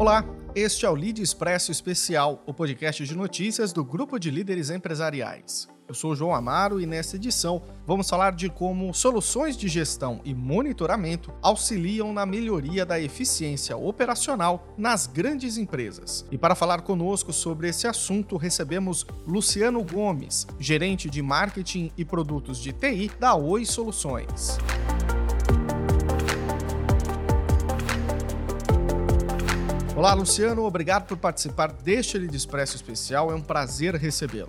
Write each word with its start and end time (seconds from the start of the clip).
Olá, 0.00 0.24
este 0.54 0.86
é 0.86 0.88
o 0.88 0.94
Lead 0.94 1.20
Expresso 1.20 1.70
Especial, 1.70 2.42
o 2.46 2.54
podcast 2.54 3.04
de 3.04 3.14
notícias 3.14 3.70
do 3.70 3.84
Grupo 3.84 4.18
de 4.18 4.30
Líderes 4.30 4.70
Empresariais. 4.70 5.68
Eu 5.86 5.94
sou 5.94 6.16
João 6.16 6.34
Amaro 6.34 6.80
e 6.80 6.86
nesta 6.86 7.16
edição 7.16 7.62
vamos 7.86 8.08
falar 8.08 8.32
de 8.32 8.48
como 8.48 8.94
soluções 8.94 9.58
de 9.58 9.68
gestão 9.68 10.22
e 10.24 10.32
monitoramento 10.32 11.30
auxiliam 11.42 12.14
na 12.14 12.24
melhoria 12.24 12.86
da 12.86 12.98
eficiência 12.98 13.76
operacional 13.76 14.72
nas 14.78 15.06
grandes 15.06 15.58
empresas. 15.58 16.24
E 16.30 16.38
para 16.38 16.54
falar 16.54 16.80
conosco 16.80 17.30
sobre 17.30 17.68
esse 17.68 17.86
assunto, 17.86 18.38
recebemos 18.38 19.04
Luciano 19.26 19.84
Gomes, 19.84 20.46
gerente 20.58 21.10
de 21.10 21.20
marketing 21.20 21.92
e 21.94 22.06
produtos 22.06 22.56
de 22.58 22.72
TI 22.72 23.10
da 23.20 23.34
Oi 23.34 23.66
Soluções. 23.66 24.56
Olá, 30.00 30.14
Luciano, 30.14 30.64
obrigado 30.64 31.06
por 31.06 31.18
participar 31.18 31.72
deste 31.72 32.16
Lead 32.16 32.34
Expresso 32.34 32.74
especial. 32.74 33.30
É 33.30 33.34
um 33.34 33.42
prazer 33.42 33.94
recebê-lo. 33.96 34.48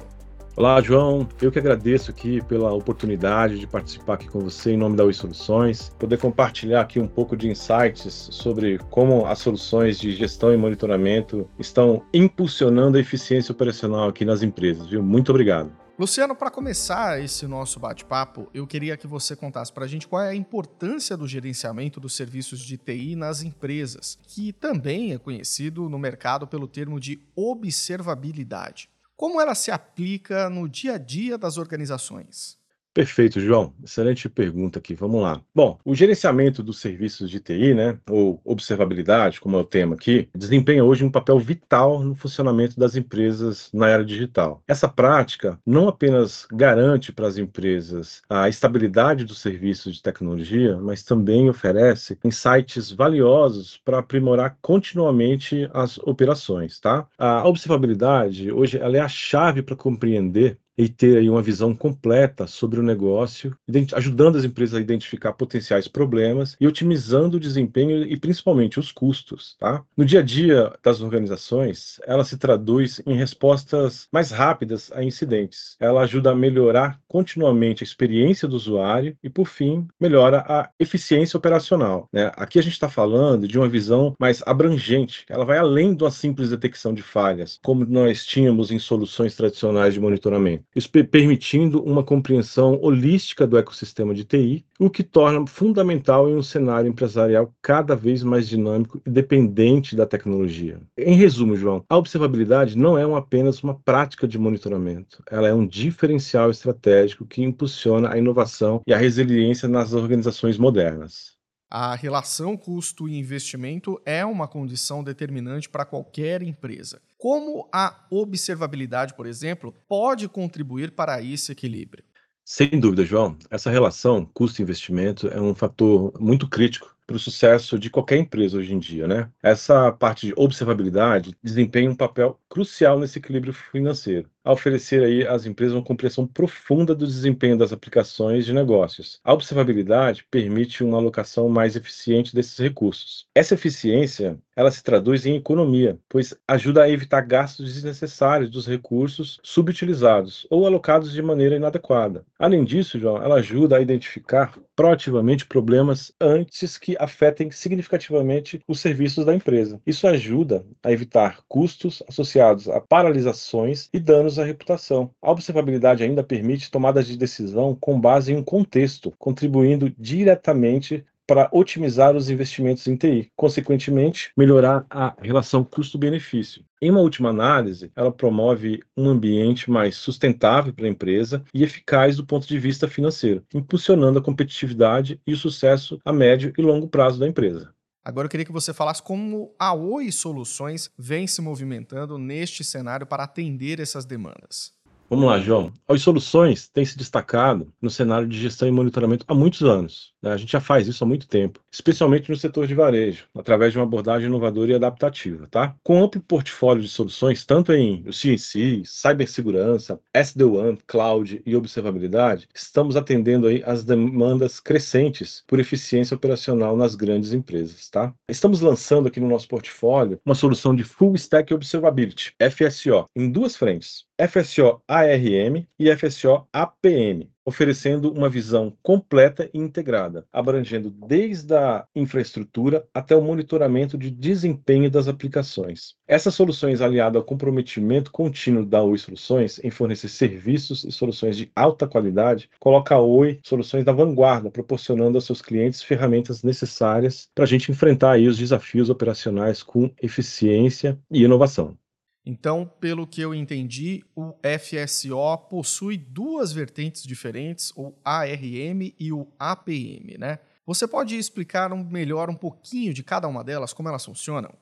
Olá, 0.55 0.81
João. 0.81 1.27
Eu 1.41 1.51
que 1.51 1.59
agradeço 1.59 2.09
aqui 2.09 2.41
pela 2.45 2.71
oportunidade 2.71 3.59
de 3.59 3.67
participar 3.67 4.13
aqui 4.13 4.29
com 4.29 4.39
você 4.39 4.71
em 4.71 4.77
nome 4.77 4.95
da 4.95 5.03
Oi 5.03 5.11
Soluções, 5.11 5.89
poder 5.99 6.17
compartilhar 6.19 6.79
aqui 6.79 7.01
um 7.01 7.07
pouco 7.07 7.35
de 7.35 7.49
insights 7.49 8.29
sobre 8.31 8.79
como 8.89 9.25
as 9.25 9.39
soluções 9.39 9.99
de 9.99 10.13
gestão 10.13 10.53
e 10.53 10.57
monitoramento 10.57 11.45
estão 11.59 12.01
impulsionando 12.13 12.97
a 12.97 13.01
eficiência 13.01 13.51
operacional 13.51 14.07
aqui 14.07 14.23
nas 14.23 14.41
empresas, 14.43 14.87
viu? 14.87 15.03
Muito 15.03 15.31
obrigado. 15.31 15.69
Luciano, 16.01 16.35
para 16.35 16.49
começar 16.49 17.21
esse 17.23 17.45
nosso 17.45 17.79
bate-papo, 17.79 18.49
eu 18.55 18.65
queria 18.65 18.97
que 18.97 19.05
você 19.05 19.35
contasse 19.35 19.71
para 19.71 19.85
a 19.85 19.87
gente 19.87 20.07
qual 20.07 20.23
é 20.23 20.29
a 20.29 20.35
importância 20.35 21.15
do 21.15 21.27
gerenciamento 21.27 21.99
dos 21.99 22.15
serviços 22.15 22.59
de 22.59 22.75
TI 22.75 23.15
nas 23.15 23.43
empresas, 23.43 24.17
que 24.23 24.51
também 24.51 25.13
é 25.13 25.19
conhecido 25.19 25.87
no 25.87 25.99
mercado 25.99 26.47
pelo 26.47 26.67
termo 26.67 26.99
de 26.99 27.21
observabilidade. 27.35 28.89
Como 29.15 29.39
ela 29.39 29.53
se 29.53 29.69
aplica 29.69 30.49
no 30.49 30.67
dia 30.67 30.95
a 30.95 30.97
dia 30.97 31.37
das 31.37 31.59
organizações? 31.59 32.57
Perfeito, 32.93 33.39
João. 33.39 33.73
Excelente 33.81 34.27
pergunta 34.27 34.79
aqui. 34.79 34.93
Vamos 34.95 35.21
lá. 35.21 35.41
Bom, 35.55 35.79
o 35.85 35.95
gerenciamento 35.95 36.61
dos 36.61 36.79
serviços 36.79 37.29
de 37.29 37.39
TI, 37.39 37.73
né, 37.73 37.97
ou 38.09 38.41
observabilidade, 38.43 39.39
como 39.39 39.55
é 39.55 39.59
o 39.59 39.65
tema 39.65 39.95
aqui, 39.95 40.27
desempenha 40.35 40.83
hoje 40.83 41.05
um 41.05 41.11
papel 41.11 41.39
vital 41.39 42.03
no 42.03 42.15
funcionamento 42.15 42.77
das 42.77 42.95
empresas 42.97 43.69
na 43.73 43.87
era 43.87 44.03
digital. 44.03 44.61
Essa 44.67 44.89
prática 44.89 45.57
não 45.65 45.87
apenas 45.87 46.45
garante 46.51 47.13
para 47.13 47.27
as 47.27 47.37
empresas 47.37 48.21
a 48.29 48.49
estabilidade 48.49 49.23
dos 49.23 49.39
serviços 49.39 49.95
de 49.95 50.03
tecnologia, 50.03 50.77
mas 50.77 51.01
também 51.01 51.49
oferece 51.49 52.17
insights 52.25 52.91
valiosos 52.91 53.79
para 53.85 53.99
aprimorar 53.99 54.57
continuamente 54.61 55.69
as 55.73 55.97
operações, 55.99 56.79
tá? 56.79 57.07
A 57.17 57.47
observabilidade 57.47 58.51
hoje 58.51 58.77
ela 58.77 58.97
é 58.97 58.99
a 58.99 59.07
chave 59.07 59.61
para 59.61 59.75
compreender 59.77 60.57
e 60.81 60.89
ter 60.89 61.19
aí 61.19 61.29
uma 61.29 61.43
visão 61.43 61.75
completa 61.75 62.47
sobre 62.47 62.79
o 62.79 62.83
negócio, 62.83 63.55
ajudando 63.93 64.37
as 64.37 64.43
empresas 64.43 64.73
a 64.73 64.81
identificar 64.81 65.31
potenciais 65.33 65.87
problemas 65.87 66.57
e 66.59 66.65
otimizando 66.65 67.37
o 67.37 67.39
desempenho 67.39 68.03
e 68.03 68.17
principalmente 68.17 68.79
os 68.79 68.91
custos. 68.91 69.55
Tá? 69.59 69.83
No 69.95 70.03
dia 70.03 70.21
a 70.21 70.23
dia 70.23 70.73
das 70.83 70.99
organizações, 70.99 71.99
ela 72.03 72.23
se 72.23 72.35
traduz 72.35 72.99
em 73.05 73.13
respostas 73.13 74.07
mais 74.11 74.31
rápidas 74.31 74.91
a 74.91 75.03
incidentes. 75.03 75.75
Ela 75.79 76.01
ajuda 76.01 76.31
a 76.31 76.35
melhorar 76.35 76.99
continuamente 77.07 77.83
a 77.83 77.85
experiência 77.85 78.47
do 78.47 78.55
usuário 78.55 79.15
e, 79.23 79.29
por 79.29 79.45
fim, 79.45 79.87
melhora 79.99 80.43
a 80.47 80.67
eficiência 80.79 81.37
operacional. 81.37 82.09
Né? 82.11 82.31
Aqui 82.35 82.57
a 82.57 82.63
gente 82.63 82.73
está 82.73 82.89
falando 82.89 83.47
de 83.47 83.59
uma 83.59 83.69
visão 83.69 84.15
mais 84.19 84.41
abrangente, 84.47 85.25
ela 85.29 85.45
vai 85.45 85.59
além 85.59 85.93
de 85.93 86.03
uma 86.03 86.11
simples 86.11 86.49
detecção 86.49 86.91
de 86.91 87.03
falhas, 87.03 87.59
como 87.61 87.85
nós 87.85 88.25
tínhamos 88.25 88.71
em 88.71 88.79
soluções 88.79 89.35
tradicionais 89.35 89.93
de 89.93 89.99
monitoramento 89.99 90.70
permitindo 91.09 91.83
uma 91.83 92.03
compreensão 92.03 92.79
holística 92.81 93.45
do 93.45 93.57
ecossistema 93.57 94.13
de 94.13 94.23
TI, 94.23 94.65
o 94.79 94.89
que 94.89 95.03
torna 95.03 95.45
fundamental 95.45 96.29
em 96.29 96.35
um 96.35 96.41
cenário 96.41 96.89
empresarial 96.89 97.53
cada 97.61 97.95
vez 97.95 98.23
mais 98.23 98.47
dinâmico 98.47 99.01
e 99.05 99.09
dependente 99.09 99.95
da 99.95 100.05
tecnologia. 100.05 100.79
Em 100.97 101.15
resumo, 101.15 101.55
João, 101.55 101.83
a 101.89 101.97
observabilidade 101.97 102.77
não 102.77 102.97
é 102.97 103.03
apenas 103.17 103.61
uma 103.61 103.75
prática 103.75 104.27
de 104.27 104.39
monitoramento, 104.39 105.23
ela 105.29 105.47
é 105.47 105.53
um 105.53 105.67
diferencial 105.67 106.49
estratégico 106.49 107.25
que 107.25 107.43
impulsiona 107.43 108.13
a 108.13 108.17
inovação 108.17 108.81
e 108.87 108.93
a 108.93 108.97
resiliência 108.97 109.67
nas 109.67 109.93
organizações 109.93 110.57
modernas. 110.57 111.30
A 111.73 111.95
relação 111.95 112.57
custo 112.57 113.07
e 113.07 113.17
investimento 113.17 113.97
é 114.05 114.25
uma 114.25 114.45
condição 114.45 115.01
determinante 115.01 115.69
para 115.69 115.85
qualquer 115.85 116.41
empresa. 116.41 117.01
Como 117.17 117.69
a 117.71 118.05
observabilidade, 118.11 119.13
por 119.13 119.25
exemplo, 119.25 119.73
pode 119.87 120.27
contribuir 120.27 120.91
para 120.91 121.23
esse 121.23 121.53
equilíbrio? 121.53 122.03
Sem 122.43 122.77
dúvida, 122.77 123.05
João. 123.05 123.37
Essa 123.49 123.71
relação 123.71 124.25
custo-investimento 124.33 125.29
é 125.29 125.39
um 125.39 125.55
fator 125.55 126.11
muito 126.19 126.45
crítico 126.45 126.93
para 127.07 127.15
o 127.15 127.19
sucesso 127.19 127.79
de 127.79 127.89
qualquer 127.89 128.17
empresa 128.17 128.57
hoje 128.57 128.73
em 128.73 128.79
dia, 128.79 129.07
né? 129.07 129.29
Essa 129.41 129.93
parte 129.93 130.27
de 130.27 130.33
observabilidade 130.35 131.33
desempenha 131.41 131.89
um 131.89 131.95
papel 131.95 132.37
crucial 132.49 132.99
nesse 132.99 133.19
equilíbrio 133.19 133.53
financeiro 133.53 134.29
a 134.43 134.51
oferecer 134.51 135.03
aí 135.03 135.27
às 135.27 135.45
empresas 135.45 135.75
uma 135.75 135.83
compreensão 135.83 136.25
profunda 136.25 136.95
do 136.95 137.05
desempenho 137.05 137.57
das 137.57 137.71
aplicações 137.71 138.45
de 138.45 138.53
negócios. 138.53 139.19
A 139.23 139.33
observabilidade 139.33 140.25
permite 140.29 140.83
uma 140.83 140.97
alocação 140.97 141.47
mais 141.49 141.75
eficiente 141.75 142.33
desses 142.33 142.57
recursos. 142.57 143.25
Essa 143.35 143.53
eficiência, 143.53 144.37
ela 144.55 144.71
se 144.71 144.83
traduz 144.83 145.25
em 145.25 145.35
economia, 145.35 145.97
pois 146.09 146.33
ajuda 146.47 146.83
a 146.83 146.89
evitar 146.89 147.21
gastos 147.21 147.73
desnecessários 147.73 148.49
dos 148.49 148.67
recursos 148.67 149.39
subutilizados 149.43 150.45
ou 150.49 150.65
alocados 150.65 151.11
de 151.11 151.21
maneira 151.21 151.55
inadequada. 151.55 152.25
Além 152.37 152.63
disso, 152.63 152.99
João, 152.99 153.21
ela 153.21 153.35
ajuda 153.35 153.77
a 153.77 153.81
identificar 153.81 154.57
proativamente 154.75 155.45
problemas 155.45 156.11
antes 156.19 156.77
que 156.77 156.95
afetem 156.99 157.51
significativamente 157.51 158.59
os 158.67 158.79
serviços 158.79 159.25
da 159.25 159.35
empresa. 159.35 159.79
Isso 159.85 160.07
ajuda 160.07 160.65
a 160.81 160.91
evitar 160.91 161.39
custos 161.47 162.01
associados 162.07 162.67
a 162.67 162.81
paralisações 162.81 163.89
e 163.93 163.99
danos 163.99 164.30
danos 164.31 164.39
à 164.39 164.45
reputação. 164.45 165.11
A 165.21 165.31
observabilidade 165.31 166.03
ainda 166.03 166.23
permite 166.23 166.71
tomadas 166.71 167.07
de 167.07 167.17
decisão 167.17 167.75
com 167.75 167.99
base 167.99 168.31
em 168.31 168.37
um 168.37 168.43
contexto, 168.43 169.13
contribuindo 169.17 169.93
diretamente 169.97 171.05
para 171.27 171.49
otimizar 171.53 172.15
os 172.15 172.29
investimentos 172.29 172.85
em 172.87 172.95
TI, 172.95 173.31
consequentemente, 173.37 174.31
melhorar 174.35 174.85
a 174.89 175.15
relação 175.21 175.63
custo-benefício. 175.63 176.63
Em 176.81 176.89
uma 176.89 176.99
última 176.99 177.29
análise, 177.29 177.91
ela 177.95 178.11
promove 178.11 178.81
um 178.97 179.07
ambiente 179.07 179.69
mais 179.69 179.95
sustentável 179.95 180.73
para 180.73 180.87
a 180.87 180.89
empresa 180.89 181.43
e 181.53 181.63
eficaz 181.63 182.17
do 182.17 182.25
ponto 182.25 182.47
de 182.47 182.59
vista 182.59 182.87
financeiro, 182.87 183.45
impulsionando 183.53 184.19
a 184.19 184.21
competitividade 184.21 185.21
e 185.25 185.31
o 185.31 185.37
sucesso 185.37 185.99
a 186.03 186.11
médio 186.11 186.51
e 186.57 186.61
longo 186.61 186.87
prazo 186.87 187.19
da 187.19 187.27
empresa. 187.27 187.73
Agora 188.03 188.25
eu 188.25 188.29
queria 188.29 188.45
que 188.45 188.51
você 188.51 188.73
falasse 188.73 189.01
como 189.01 189.53
a 189.59 189.73
Oi 189.73 190.11
Soluções 190.11 190.89
vem 190.97 191.27
se 191.27 191.39
movimentando 191.39 192.17
neste 192.17 192.63
cenário 192.63 193.05
para 193.05 193.23
atender 193.23 193.79
essas 193.79 194.05
demandas. 194.05 194.73
Vamos 195.07 195.25
lá, 195.25 195.39
João. 195.39 195.71
A 195.87 195.93
Oi 195.93 195.99
Soluções 195.99 196.67
tem 196.67 196.83
se 196.83 196.97
destacado 196.97 197.71
no 197.79 197.91
cenário 197.91 198.27
de 198.27 198.39
gestão 198.39 198.67
e 198.67 198.71
monitoramento 198.71 199.23
há 199.27 199.35
muitos 199.35 199.61
anos. 199.61 200.13
Né? 200.21 200.31
A 200.31 200.37
gente 200.37 200.51
já 200.51 200.61
faz 200.61 200.87
isso 200.87 201.03
há 201.03 201.07
muito 201.07 201.27
tempo, 201.27 201.59
especialmente 201.71 202.29
no 202.29 202.35
setor 202.35 202.67
de 202.67 202.75
varejo, 202.75 203.25
através 203.35 203.73
de 203.73 203.79
uma 203.79 203.85
abordagem 203.85 204.27
inovadora 204.27 204.71
e 204.71 204.75
adaptativa. 204.75 205.47
Tá? 205.49 205.75
Com 205.83 206.03
amplo 206.03 206.21
portfólio 206.21 206.83
de 206.83 206.89
soluções, 206.89 207.45
tanto 207.45 207.73
em 207.73 208.03
CNC, 208.11 208.83
cibersegurança, 208.85 209.99
SD-WAN, 210.13 210.77
cloud 210.85 211.41
e 211.45 211.55
observabilidade, 211.55 212.47
estamos 212.53 212.95
atendendo 212.95 213.47
aí 213.47 213.63
as 213.65 213.83
demandas 213.83 214.59
crescentes 214.59 215.43
por 215.47 215.59
eficiência 215.59 216.15
operacional 216.15 216.75
nas 216.77 216.95
grandes 216.95 217.33
empresas. 217.33 217.89
Tá? 217.89 218.13
Estamos 218.29 218.61
lançando 218.61 219.07
aqui 219.07 219.19
no 219.19 219.27
nosso 219.27 219.47
portfólio 219.47 220.19
uma 220.25 220.35
solução 220.35 220.75
de 220.75 220.83
Full 220.83 221.15
Stack 221.15 221.53
Observability, 221.53 222.33
FSO, 222.39 223.05
em 223.15 223.31
duas 223.31 223.55
frentes. 223.55 224.05
FSO 224.19 224.81
ARM 224.87 225.65
e 225.79 225.95
FSO 225.95 226.47
APM 226.53 227.27
oferecendo 227.45 228.11
uma 228.11 228.29
visão 228.29 228.73
completa 228.81 229.49
e 229.53 229.57
integrada, 229.57 230.25
abrangendo 230.31 230.89
desde 230.89 231.55
a 231.55 231.85
infraestrutura 231.95 232.85
até 232.93 233.15
o 233.15 233.21
monitoramento 233.21 233.97
de 233.97 234.11
desempenho 234.11 234.89
das 234.89 235.07
aplicações. 235.07 235.95
Essas 236.07 236.35
soluções, 236.35 236.81
aliadas 236.81 237.19
ao 237.19 237.25
comprometimento 237.25 238.11
contínuo 238.11 238.65
da 238.65 238.83
Oi 238.83 238.97
Soluções 238.97 239.59
em 239.63 239.69
fornecer 239.69 240.09
serviços 240.09 240.83
e 240.83 240.91
soluções 240.91 241.37
de 241.37 241.51
alta 241.55 241.87
qualidade, 241.87 242.49
coloca 242.59 242.95
a 242.95 243.01
Oi 243.01 243.39
Soluções 243.43 243.85
na 243.85 243.91
vanguarda, 243.91 244.51
proporcionando 244.51 245.17
aos 245.17 245.25
seus 245.25 245.41
clientes 245.41 245.81
ferramentas 245.81 246.43
necessárias 246.43 247.29
para 247.33 247.43
a 247.43 247.47
gente 247.47 247.71
enfrentar 247.71 248.11
aí 248.11 248.27
os 248.27 248.37
desafios 248.37 248.89
operacionais 248.89 249.63
com 249.63 249.89
eficiência 250.01 250.99
e 251.09 251.23
inovação. 251.23 251.80
Então, 252.25 252.71
pelo 252.79 253.07
que 253.07 253.21
eu 253.21 253.33
entendi, 253.33 254.03
o 254.15 254.33
FSO 254.59 255.37
possui 255.49 255.97
duas 255.97 256.53
vertentes 256.53 257.03
diferentes, 257.03 257.73
o 257.75 257.93
ARM 258.05 258.93
e 258.99 259.11
o 259.11 259.27
APM, 259.39 260.17
né? 260.19 260.39
Você 260.65 260.87
pode 260.87 261.17
explicar 261.17 261.69
melhor 261.69 262.29
um 262.29 262.35
pouquinho 262.35 262.93
de 262.93 263.03
cada 263.03 263.27
uma 263.27 263.43
delas, 263.43 263.73
como 263.73 263.89
elas 263.89 264.05
funcionam? 264.05 264.53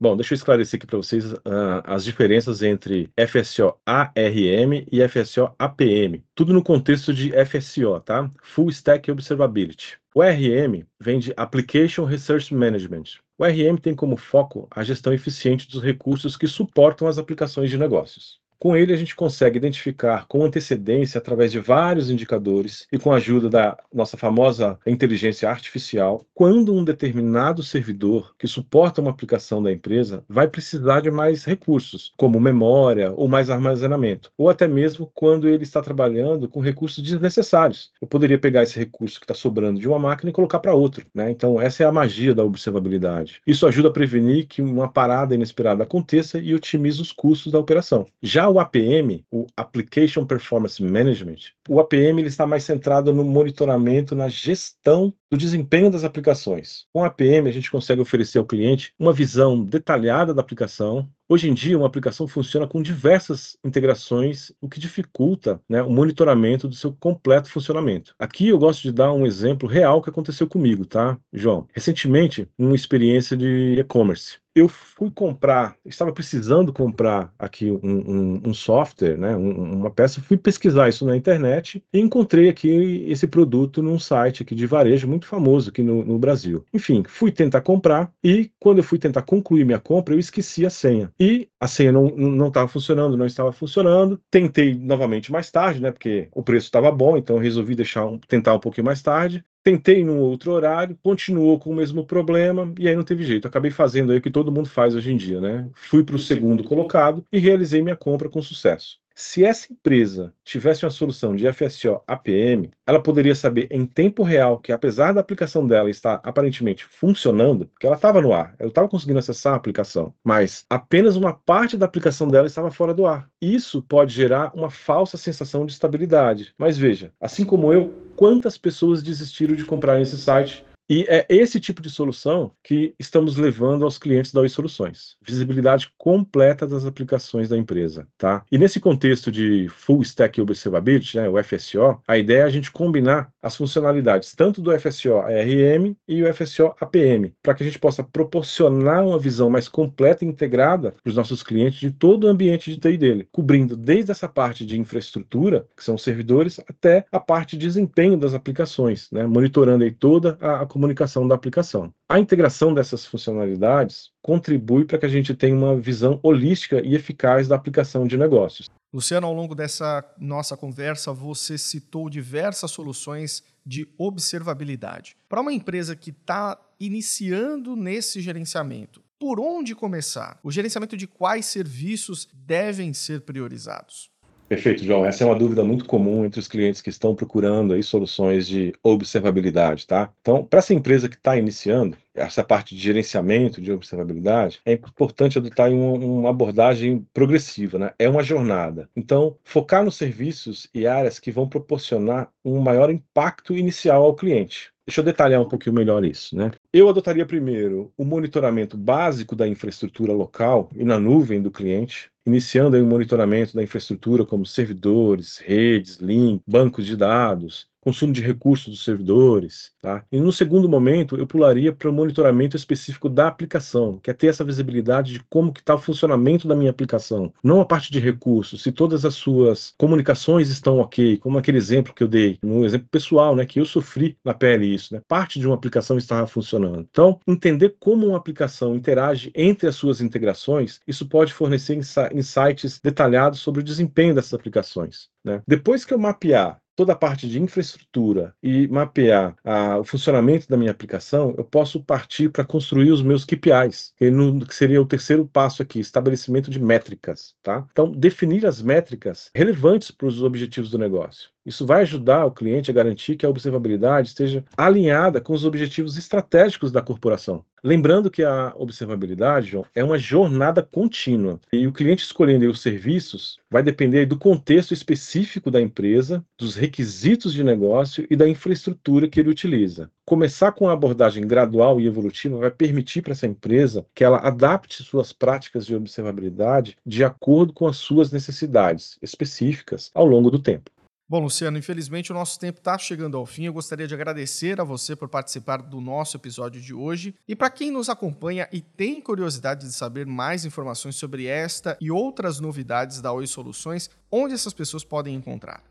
Bom, 0.00 0.16
deixa 0.16 0.32
eu 0.32 0.36
esclarecer 0.36 0.78
aqui 0.78 0.86
para 0.86 0.96
vocês 0.96 1.32
uh, 1.32 1.82
as 1.82 2.04
diferenças 2.04 2.62
entre 2.62 3.10
FSO 3.18 3.74
ARM 3.84 4.86
e 4.92 5.08
FSO 5.08 5.52
APM. 5.58 6.24
Tudo 6.36 6.52
no 6.52 6.62
contexto 6.62 7.12
de 7.12 7.32
FSO, 7.44 7.98
tá? 8.00 8.30
Full 8.40 8.68
Stack 8.70 9.10
Observability. 9.10 9.98
O 10.14 10.22
ARM 10.22 10.84
vem 11.00 11.18
de 11.18 11.34
Application 11.36 12.04
Research 12.04 12.54
Management. 12.54 13.18
O 13.38 13.44
ARM 13.44 13.78
tem 13.78 13.94
como 13.94 14.16
foco 14.18 14.68
a 14.70 14.82
gestão 14.84 15.12
eficiente 15.14 15.66
dos 15.68 15.82
recursos 15.82 16.36
que 16.36 16.46
suportam 16.46 17.08
as 17.08 17.16
aplicações 17.16 17.70
de 17.70 17.78
negócios. 17.78 18.38
Com 18.60 18.76
ele, 18.76 18.92
a 18.92 18.96
gente 18.96 19.14
consegue 19.14 19.56
identificar 19.56 20.26
com 20.26 20.44
antecedência, 20.44 21.18
através 21.18 21.52
de 21.52 21.60
vários 21.60 22.10
indicadores 22.10 22.88
e 22.92 22.98
com 22.98 23.12
a 23.12 23.16
ajuda 23.16 23.48
da 23.48 23.76
nossa 23.94 24.16
famosa 24.16 24.76
inteligência 24.84 25.48
artificial, 25.48 26.26
quando 26.34 26.74
um 26.74 26.82
determinado 26.82 27.62
servidor 27.62 28.34
que 28.36 28.48
suporta 28.48 29.00
uma 29.00 29.10
aplicação 29.10 29.62
da 29.62 29.70
empresa 29.70 30.24
vai 30.28 30.48
precisar 30.48 31.00
de 31.00 31.10
mais 31.10 31.44
recursos, 31.44 32.12
como 32.16 32.40
memória 32.40 33.12
ou 33.12 33.28
mais 33.28 33.48
armazenamento, 33.48 34.32
ou 34.36 34.50
até 34.50 34.66
mesmo 34.66 35.08
quando 35.14 35.48
ele 35.48 35.62
está 35.62 35.80
trabalhando 35.80 36.48
com 36.48 36.60
recursos 36.60 37.02
desnecessários. 37.02 37.92
Eu 38.02 38.08
poderia 38.08 38.38
pegar 38.38 38.64
esse 38.64 38.76
recurso 38.76 39.20
que 39.20 39.24
está 39.24 39.34
sobrando 39.34 39.78
de 39.78 39.86
uma 39.86 40.00
máquina 40.00 40.30
e 40.30 40.32
colocar 40.32 40.58
para 40.58 40.74
outro. 40.74 41.06
Né? 41.14 41.30
Então, 41.30 41.60
essa 41.60 41.84
é 41.84 41.86
a 41.86 41.92
magia 41.92 42.34
da 42.34 42.44
observabilidade. 42.44 43.40
Isso 43.46 43.68
ajuda 43.68 43.88
a 43.88 43.92
prevenir 43.92 44.48
que 44.48 44.60
uma 44.60 44.88
parada 44.88 45.34
inesperada 45.34 45.84
aconteça 45.84 46.38
e 46.40 46.54
otimiza 46.54 47.00
os 47.00 47.12
custos 47.12 47.52
da 47.52 47.58
operação. 47.58 48.06
Já 48.20 48.47
o 48.48 48.58
APM, 48.60 49.24
o 49.30 49.46
Application 49.56 50.24
Performance 50.24 50.82
Management, 50.82 51.52
o 51.68 51.80
APM 51.80 52.20
ele 52.20 52.28
está 52.28 52.46
mais 52.46 52.64
centrado 52.64 53.12
no 53.12 53.24
monitoramento, 53.24 54.14
na 54.14 54.28
gestão 54.28 55.12
do 55.30 55.36
desempenho 55.36 55.90
das 55.90 56.04
aplicações. 56.04 56.86
Com 56.92 57.00
o 57.00 57.04
APM, 57.04 57.48
a 57.48 57.52
gente 57.52 57.70
consegue 57.70 58.00
oferecer 58.00 58.38
ao 58.38 58.46
cliente 58.46 58.92
uma 58.98 59.12
visão 59.12 59.62
detalhada 59.62 60.32
da 60.32 60.40
aplicação, 60.40 61.08
Hoje 61.30 61.46
em 61.46 61.52
dia, 61.52 61.76
uma 61.76 61.86
aplicação 61.86 62.26
funciona 62.26 62.66
com 62.66 62.80
diversas 62.80 63.54
integrações, 63.62 64.50
o 64.62 64.68
que 64.68 64.80
dificulta 64.80 65.60
né, 65.68 65.82
o 65.82 65.90
monitoramento 65.90 66.66
do 66.66 66.74
seu 66.74 66.90
completo 66.90 67.50
funcionamento. 67.50 68.14
Aqui 68.18 68.48
eu 68.48 68.58
gosto 68.58 68.80
de 68.80 68.92
dar 68.92 69.12
um 69.12 69.26
exemplo 69.26 69.68
real 69.68 70.00
que 70.00 70.08
aconteceu 70.08 70.46
comigo, 70.46 70.86
tá, 70.86 71.18
João? 71.30 71.68
Recentemente, 71.74 72.48
uma 72.56 72.74
experiência 72.74 73.36
de 73.36 73.78
e-commerce 73.78 74.38
eu 74.54 74.68
fui 74.68 75.10
comprar, 75.10 75.76
estava 75.84 76.12
precisando 76.12 76.72
comprar 76.72 77.32
aqui 77.38 77.70
um, 77.70 77.78
um, 77.82 78.42
um 78.46 78.54
software, 78.54 79.16
né, 79.16 79.36
um, 79.36 79.80
uma 79.80 79.90
peça, 79.90 80.20
fui 80.20 80.36
pesquisar 80.36 80.88
isso 80.88 81.04
na 81.06 81.16
internet 81.16 81.82
e 81.92 82.00
encontrei 82.00 82.48
aqui 82.48 83.04
esse 83.08 83.26
produto 83.26 83.82
num 83.82 83.98
site 83.98 84.42
aqui 84.42 84.54
de 84.54 84.66
varejo 84.66 85.06
muito 85.06 85.26
famoso 85.26 85.70
aqui 85.70 85.82
no, 85.82 86.04
no 86.04 86.18
Brasil. 86.18 86.64
Enfim, 86.72 87.02
fui 87.06 87.30
tentar 87.30 87.60
comprar 87.60 88.10
e 88.22 88.50
quando 88.58 88.78
eu 88.78 88.84
fui 88.84 88.98
tentar 88.98 89.22
concluir 89.22 89.64
minha 89.64 89.78
compra, 89.78 90.14
eu 90.14 90.18
esqueci 90.18 90.66
a 90.66 90.70
senha. 90.70 91.12
E 91.18 91.48
a 91.60 91.68
senha 91.68 91.92
não 91.92 92.48
estava 92.48 92.68
funcionando, 92.68 93.16
não 93.16 93.26
estava 93.26 93.52
funcionando. 93.52 94.20
Tentei 94.30 94.74
novamente 94.74 95.30
mais 95.30 95.50
tarde, 95.50 95.80
né? 95.80 95.90
Porque 95.90 96.28
o 96.34 96.42
preço 96.42 96.66
estava 96.66 96.90
bom, 96.90 97.16
então 97.16 97.38
resolvi 97.38 97.74
deixar 97.74 98.06
tentar 98.26 98.54
um 98.54 98.60
pouquinho 98.60 98.86
mais 98.86 99.02
tarde. 99.02 99.44
Tentei 99.68 100.02
num 100.02 100.18
outro 100.18 100.52
horário, 100.52 100.98
continuou 101.02 101.58
com 101.58 101.68
o 101.70 101.74
mesmo 101.74 102.02
problema 102.02 102.72
e 102.78 102.88
aí 102.88 102.96
não 102.96 103.04
teve 103.04 103.22
jeito. 103.22 103.46
Acabei 103.46 103.70
fazendo 103.70 104.12
aí 104.12 104.16
o 104.16 104.22
que 104.22 104.30
todo 104.30 104.50
mundo 104.50 104.66
faz 104.66 104.94
hoje 104.94 105.12
em 105.12 105.16
dia, 105.18 105.42
né? 105.42 105.68
Fui 105.74 106.02
para 106.02 106.16
o 106.16 106.18
segundo 106.18 106.64
colocado 106.64 107.22
e 107.30 107.38
realizei 107.38 107.82
minha 107.82 107.94
compra 107.94 108.30
com 108.30 108.40
sucesso. 108.40 108.98
Se 109.20 109.44
essa 109.44 109.72
empresa 109.72 110.32
tivesse 110.44 110.84
uma 110.84 110.92
solução 110.92 111.34
de 111.34 111.52
FSO 111.52 112.00
APM, 112.06 112.70
ela 112.86 113.02
poderia 113.02 113.34
saber 113.34 113.66
em 113.68 113.84
tempo 113.84 114.22
real 114.22 114.60
que, 114.60 114.70
apesar 114.70 115.12
da 115.12 115.20
aplicação 115.20 115.66
dela 115.66 115.90
estar 115.90 116.20
aparentemente 116.22 116.84
funcionando, 116.84 117.66
porque 117.66 117.84
ela 117.84 117.96
estava 117.96 118.22
no 118.22 118.32
ar, 118.32 118.54
ela 118.60 118.68
estava 118.68 118.88
conseguindo 118.88 119.18
acessar 119.18 119.54
a 119.54 119.56
aplicação, 119.56 120.14
mas 120.22 120.64
apenas 120.70 121.16
uma 121.16 121.34
parte 121.34 121.76
da 121.76 121.84
aplicação 121.84 122.28
dela 122.28 122.46
estava 122.46 122.70
fora 122.70 122.94
do 122.94 123.06
ar. 123.06 123.28
Isso 123.42 123.82
pode 123.82 124.14
gerar 124.14 124.52
uma 124.54 124.70
falsa 124.70 125.16
sensação 125.16 125.66
de 125.66 125.72
estabilidade. 125.72 126.54
Mas 126.56 126.78
veja, 126.78 127.12
assim 127.20 127.44
como 127.44 127.72
eu, 127.72 127.92
quantas 128.14 128.56
pessoas 128.56 129.02
desistiram 129.02 129.56
de 129.56 129.64
comprar 129.64 130.00
esse 130.00 130.16
site 130.16 130.64
e 130.88 131.04
é 131.08 131.26
esse 131.28 131.60
tipo 131.60 131.82
de 131.82 131.90
solução 131.90 132.52
que 132.62 132.94
estamos 132.98 133.36
levando 133.36 133.84
aos 133.84 133.98
clientes 133.98 134.32
da 134.32 134.40
Oi 134.40 134.48
Soluções. 134.48 135.16
Visibilidade 135.20 135.92
completa 135.98 136.66
das 136.66 136.86
aplicações 136.86 137.48
da 137.48 137.58
empresa, 137.58 138.06
tá? 138.16 138.44
E 138.50 138.56
nesse 138.56 138.80
contexto 138.80 139.30
de 139.30 139.68
Full 139.68 140.02
Stack 140.02 140.40
Observability, 140.40 141.16
né, 141.16 141.28
o 141.28 141.42
FSO, 141.42 142.00
a 142.06 142.16
ideia 142.16 142.38
é 142.40 142.44
a 142.44 142.50
gente 142.50 142.70
combinar 142.70 143.30
as 143.42 143.56
funcionalidades 143.56 144.34
tanto 144.34 144.62
do 144.62 144.78
FSO 144.78 145.16
ARM 145.16 145.94
e 146.06 146.22
o 146.22 146.34
FSO 146.34 146.74
APM, 146.80 147.34
para 147.42 147.54
que 147.54 147.62
a 147.62 147.66
gente 147.66 147.78
possa 147.78 148.02
proporcionar 148.02 149.04
uma 149.04 149.18
visão 149.18 149.50
mais 149.50 149.68
completa 149.68 150.24
e 150.24 150.28
integrada 150.28 150.92
para 151.02 151.10
os 151.10 151.16
nossos 151.16 151.42
clientes 151.42 151.80
de 151.80 151.90
todo 151.90 152.24
o 152.24 152.28
ambiente 152.28 152.72
de 152.72 152.78
TI 152.78 152.96
dele, 152.96 153.28
cobrindo 153.30 153.76
desde 153.76 154.10
essa 154.10 154.28
parte 154.28 154.64
de 154.64 154.78
infraestrutura, 154.78 155.66
que 155.76 155.84
são 155.84 155.96
os 155.96 156.02
servidores, 156.02 156.60
até 156.68 157.04
a 157.12 157.20
parte 157.20 157.56
de 157.56 157.66
desempenho 157.66 158.16
das 158.16 158.34
aplicações, 158.34 159.08
né, 159.12 159.26
monitorando 159.26 159.84
aí 159.84 159.90
toda 159.90 160.38
a, 160.40 160.62
a 160.62 160.66
comunicação 160.78 161.26
da 161.26 161.34
aplicação. 161.34 161.92
A 162.08 162.20
integração 162.20 162.72
dessas 162.72 163.04
funcionalidades 163.04 164.10
contribui 164.22 164.84
para 164.84 164.96
que 164.96 165.06
a 165.06 165.08
gente 165.08 165.34
tenha 165.34 165.56
uma 165.56 165.76
visão 165.76 166.20
holística 166.22 166.80
e 166.80 166.94
eficaz 166.94 167.48
da 167.48 167.56
aplicação 167.56 168.06
de 168.06 168.16
negócios. 168.16 168.68
Luciano, 168.94 169.26
ao 169.26 169.34
longo 169.34 169.56
dessa 169.56 170.04
nossa 170.18 170.56
conversa, 170.56 171.12
você 171.12 171.58
citou 171.58 172.08
diversas 172.08 172.70
soluções 172.70 173.42
de 173.66 173.88
observabilidade. 173.98 175.16
Para 175.28 175.40
uma 175.40 175.52
empresa 175.52 175.96
que 175.96 176.10
está 176.10 176.56
iniciando 176.78 177.74
nesse 177.74 178.20
gerenciamento, 178.20 179.02
por 179.18 179.40
onde 179.40 179.74
começar? 179.74 180.38
O 180.44 180.50
gerenciamento 180.52 180.96
de 180.96 181.08
quais 181.08 181.46
serviços 181.46 182.28
devem 182.32 182.94
ser 182.94 183.22
priorizados? 183.22 184.10
Perfeito, 184.48 184.82
João. 184.82 185.04
Essa 185.04 185.24
é 185.24 185.26
uma 185.26 185.38
dúvida 185.38 185.62
muito 185.62 185.84
comum 185.84 186.24
entre 186.24 186.40
os 186.40 186.48
clientes 186.48 186.80
que 186.80 186.88
estão 186.88 187.14
procurando 187.14 187.74
aí 187.74 187.82
soluções 187.82 188.48
de 188.48 188.72
observabilidade, 188.82 189.86
tá? 189.86 190.10
Então, 190.22 190.42
para 190.42 190.60
essa 190.60 190.72
empresa 190.72 191.06
que 191.06 191.16
está 191.16 191.36
iniciando, 191.36 191.98
essa 192.14 192.42
parte 192.42 192.74
de 192.74 192.80
gerenciamento 192.80 193.60
de 193.60 193.70
observabilidade, 193.70 194.58
é 194.64 194.72
importante 194.72 195.36
adotar 195.36 195.70
uma, 195.70 195.92
uma, 195.98 196.30
abordagem 196.30 197.06
progressiva, 197.12 197.78
né? 197.78 197.92
É 197.98 198.08
uma 198.08 198.22
jornada. 198.22 198.88
Então, 198.96 199.36
focar 199.44 199.84
nos 199.84 199.96
serviços 199.96 200.66
e 200.74 200.86
áreas 200.86 201.18
que 201.18 201.30
vão 201.30 201.46
proporcionar 201.46 202.30
um 202.42 202.58
maior 202.58 202.90
impacto 202.90 203.54
inicial 203.54 204.02
ao 204.02 204.14
cliente. 204.14 204.72
Deixa 204.86 205.02
eu 205.02 205.04
detalhar 205.04 205.42
um 205.42 205.48
pouquinho 205.48 205.76
melhor 205.76 206.02
isso, 206.02 206.34
né? 206.34 206.50
Eu 206.72 206.88
adotaria 206.88 207.26
primeiro 207.26 207.92
o 207.94 208.06
monitoramento 208.06 208.74
básico 208.74 209.36
da 209.36 209.46
infraestrutura 209.46 210.14
local 210.14 210.70
e 210.74 210.82
na 210.82 210.98
nuvem 210.98 211.42
do 211.42 211.50
cliente, 211.50 212.10
iniciando 212.28 212.76
o 212.76 212.86
monitoramento 212.86 213.54
da 213.54 213.62
infraestrutura 213.62 214.24
como 214.24 214.44
servidores, 214.46 215.38
redes, 215.38 215.96
link, 215.96 216.42
bancos 216.46 216.86
de 216.86 216.96
dados, 216.96 217.67
consumo 217.80 218.12
de 218.12 218.20
recursos 218.20 218.68
dos 218.68 218.84
servidores. 218.84 219.72
Tá? 219.80 220.04
E 220.10 220.20
no 220.20 220.32
segundo 220.32 220.68
momento, 220.68 221.16
eu 221.16 221.26
pularia 221.26 221.72
para 221.72 221.88
o 221.88 221.92
monitoramento 221.92 222.56
específico 222.56 223.08
da 223.08 223.28
aplicação, 223.28 223.98
que 224.02 224.10
é 224.10 224.14
ter 224.14 224.28
essa 224.28 224.44
visibilidade 224.44 225.12
de 225.12 225.20
como 225.30 225.52
que 225.52 225.60
está 225.60 225.74
o 225.74 225.78
funcionamento 225.78 226.46
da 226.46 226.54
minha 226.54 226.70
aplicação. 226.70 227.32
Não 227.42 227.60
a 227.60 227.64
parte 227.64 227.90
de 227.90 228.00
recursos, 228.00 228.62
se 228.62 228.72
todas 228.72 229.04
as 229.04 229.14
suas 229.14 229.74
comunicações 229.78 230.48
estão 230.48 230.78
ok, 230.78 231.18
como 231.18 231.38
aquele 231.38 231.58
exemplo 231.58 231.94
que 231.94 232.02
eu 232.02 232.08
dei, 232.08 232.38
um 232.42 232.64
exemplo 232.64 232.88
pessoal, 232.90 233.34
né, 233.34 233.46
que 233.46 233.60
eu 233.60 233.64
sofri 233.64 234.16
na 234.24 234.34
pele 234.34 234.66
isso, 234.66 234.94
né? 234.94 235.00
parte 235.08 235.38
de 235.38 235.46
uma 235.46 235.54
aplicação 235.54 235.96
estava 235.96 236.26
funcionando. 236.26 236.86
Então, 236.90 237.20
entender 237.26 237.76
como 237.78 238.08
uma 238.08 238.18
aplicação 238.18 238.74
interage 238.74 239.30
entre 239.34 239.68
as 239.68 239.76
suas 239.76 240.00
integrações, 240.00 240.80
isso 240.86 241.06
pode 241.06 241.32
fornecer 241.32 241.78
insights 242.12 242.80
detalhados 242.82 243.40
sobre 243.40 243.60
o 243.60 243.64
desempenho 243.64 244.14
dessas 244.14 244.34
aplicações. 244.34 245.08
Né? 245.24 245.42
Depois 245.46 245.84
que 245.84 245.92
eu 245.94 245.98
mapear 245.98 246.60
toda 246.78 246.92
a 246.92 246.96
parte 246.96 247.28
de 247.28 247.42
infraestrutura 247.42 248.32
e 248.40 248.68
mapear 248.68 249.34
a, 249.42 249.78
o 249.78 249.84
funcionamento 249.84 250.48
da 250.48 250.56
minha 250.56 250.70
aplicação, 250.70 251.34
eu 251.36 251.42
posso 251.42 251.82
partir 251.82 252.28
para 252.28 252.44
construir 252.44 252.92
os 252.92 253.02
meus 253.02 253.24
KPIs, 253.24 253.92
que, 253.96 254.08
no, 254.12 254.46
que 254.46 254.54
seria 254.54 254.80
o 254.80 254.86
terceiro 254.86 255.26
passo 255.26 255.60
aqui, 255.60 255.80
estabelecimento 255.80 256.48
de 256.52 256.60
métricas. 256.60 257.34
Tá? 257.42 257.66
Então, 257.72 257.90
definir 257.90 258.46
as 258.46 258.62
métricas 258.62 259.28
relevantes 259.34 259.90
para 259.90 260.06
os 260.06 260.22
objetivos 260.22 260.70
do 260.70 260.78
negócio. 260.78 261.28
Isso 261.48 261.64
vai 261.64 261.80
ajudar 261.80 262.26
o 262.26 262.30
cliente 262.30 262.70
a 262.70 262.74
garantir 262.74 263.16
que 263.16 263.24
a 263.24 263.28
observabilidade 263.30 264.08
esteja 264.08 264.44
alinhada 264.54 265.18
com 265.18 265.32
os 265.32 265.46
objetivos 265.46 265.96
estratégicos 265.96 266.70
da 266.70 266.82
corporação. 266.82 267.42
Lembrando 267.64 268.10
que 268.10 268.22
a 268.22 268.52
observabilidade 268.54 269.52
João, 269.52 269.64
é 269.74 269.82
uma 269.82 269.98
jornada 269.98 270.62
contínua 270.62 271.40
e 271.50 271.66
o 271.66 271.72
cliente 271.72 272.04
escolhendo 272.04 272.48
os 272.50 272.60
serviços 272.60 273.40
vai 273.50 273.62
depender 273.62 274.04
do 274.04 274.18
contexto 274.18 274.74
específico 274.74 275.50
da 275.50 275.58
empresa, 275.58 276.22
dos 276.36 276.54
requisitos 276.54 277.32
de 277.32 277.42
negócio 277.42 278.06
e 278.10 278.14
da 278.14 278.28
infraestrutura 278.28 279.08
que 279.08 279.18
ele 279.18 279.30
utiliza. 279.30 279.90
Começar 280.04 280.52
com 280.52 280.66
uma 280.66 280.74
abordagem 280.74 281.26
gradual 281.26 281.80
e 281.80 281.86
evolutiva 281.86 282.36
vai 282.36 282.50
permitir 282.50 283.00
para 283.00 283.12
essa 283.12 283.26
empresa 283.26 283.86
que 283.94 284.04
ela 284.04 284.18
adapte 284.18 284.82
suas 284.82 285.14
práticas 285.14 285.64
de 285.64 285.74
observabilidade 285.74 286.76
de 286.84 287.02
acordo 287.02 287.54
com 287.54 287.66
as 287.66 287.78
suas 287.78 288.12
necessidades 288.12 288.98
específicas 289.00 289.90
ao 289.94 290.04
longo 290.04 290.30
do 290.30 290.38
tempo. 290.38 290.70
Bom, 291.10 291.20
Luciano, 291.20 291.56
infelizmente 291.56 292.12
o 292.12 292.14
nosso 292.14 292.38
tempo 292.38 292.58
está 292.58 292.76
chegando 292.76 293.16
ao 293.16 293.24
fim. 293.24 293.44
Eu 293.44 293.52
gostaria 293.54 293.88
de 293.88 293.94
agradecer 293.94 294.60
a 294.60 294.64
você 294.64 294.94
por 294.94 295.08
participar 295.08 295.62
do 295.62 295.80
nosso 295.80 296.18
episódio 296.18 296.60
de 296.60 296.74
hoje. 296.74 297.14
E 297.26 297.34
para 297.34 297.48
quem 297.48 297.70
nos 297.70 297.88
acompanha 297.88 298.46
e 298.52 298.60
tem 298.60 299.00
curiosidade 299.00 299.66
de 299.66 299.72
saber 299.72 300.04
mais 300.04 300.44
informações 300.44 300.96
sobre 300.96 301.24
esta 301.24 301.78
e 301.80 301.90
outras 301.90 302.40
novidades 302.40 303.00
da 303.00 303.10
Oi 303.10 303.26
Soluções, 303.26 303.88
onde 304.12 304.34
essas 304.34 304.52
pessoas 304.52 304.84
podem 304.84 305.14
encontrar? 305.14 305.62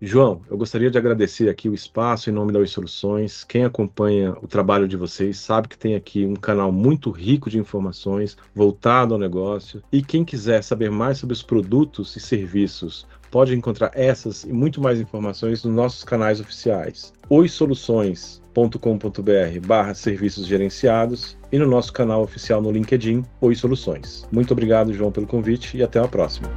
João, 0.00 0.42
eu 0.50 0.58
gostaria 0.58 0.90
de 0.90 0.98
agradecer 0.98 1.48
aqui 1.48 1.70
o 1.70 1.74
espaço 1.74 2.28
em 2.28 2.32
nome 2.32 2.52
da 2.52 2.58
Oi 2.58 2.66
Soluções. 2.66 3.44
Quem 3.44 3.64
acompanha 3.64 4.36
o 4.42 4.46
trabalho 4.46 4.86
de 4.86 4.94
vocês 4.94 5.38
sabe 5.38 5.68
que 5.68 5.78
tem 5.78 5.94
aqui 5.94 6.26
um 6.26 6.36
canal 6.36 6.70
muito 6.70 7.10
rico 7.10 7.48
de 7.48 7.58
informações 7.58 8.36
voltado 8.54 9.14
ao 9.14 9.20
negócio. 9.20 9.82
E 9.90 10.02
quem 10.02 10.22
quiser 10.22 10.62
saber 10.62 10.90
mais 10.90 11.16
sobre 11.16 11.32
os 11.32 11.42
produtos 11.42 12.14
e 12.14 12.20
serviços, 12.20 13.06
pode 13.30 13.54
encontrar 13.54 13.90
essas 13.94 14.44
e 14.44 14.52
muito 14.52 14.82
mais 14.82 15.00
informações 15.00 15.64
nos 15.64 15.74
nossos 15.74 16.04
canais 16.04 16.40
oficiais. 16.40 17.14
oisoluções.com.br 17.30 19.66
barra 19.66 19.94
serviços 19.94 20.46
gerenciados 20.46 21.38
e 21.50 21.58
no 21.58 21.66
nosso 21.66 21.90
canal 21.94 22.22
oficial 22.22 22.60
no 22.60 22.70
LinkedIn, 22.70 23.24
Oi 23.40 23.54
Soluções. 23.54 24.28
Muito 24.30 24.52
obrigado, 24.52 24.92
João, 24.92 25.10
pelo 25.10 25.26
convite 25.26 25.74
e 25.74 25.82
até 25.82 25.98
a 25.98 26.06
próxima. 26.06 26.50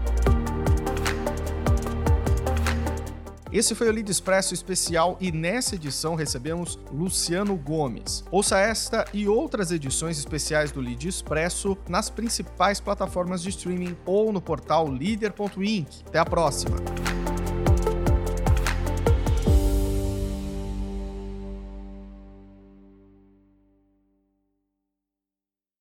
Esse 3.51 3.73
foi 3.73 3.89
o 3.89 3.91
Lead 3.91 4.09
Expresso 4.11 4.53
especial 4.53 5.17
e 5.19 5.31
nessa 5.31 5.73
edição 5.73 6.13
recebemos 6.13 6.77
Luciano 6.91 7.55
Gomes. 7.55 8.23
Ouça 8.29 8.59
esta 8.59 9.05
e 9.11 9.27
outras 9.27 9.71
edições 9.71 10.19
especiais 10.19 10.71
do 10.71 10.79
Lead 10.79 11.07
Expresso 11.07 11.75
nas 11.89 12.11
principais 12.11 12.79
plataformas 12.79 13.41
de 13.41 13.49
streaming 13.49 13.97
ou 14.05 14.31
no 14.31 14.39
portal 14.39 14.87
leader.inc. 14.87 16.03
Até 16.05 16.19
a 16.19 16.25
próxima! 16.25 16.77